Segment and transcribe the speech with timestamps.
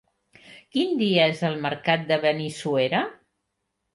[0.75, 3.05] Quin dia és el mercat de Benissuera?